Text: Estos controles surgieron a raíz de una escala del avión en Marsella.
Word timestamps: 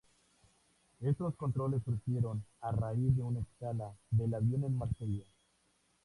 Estos 1.01 1.35
controles 1.35 1.83
surgieron 1.83 2.43
a 2.61 2.71
raíz 2.71 3.15
de 3.15 3.21
una 3.21 3.41
escala 3.41 3.93
del 4.09 4.33
avión 4.33 4.63
en 4.63 4.75
Marsella. 4.75 5.25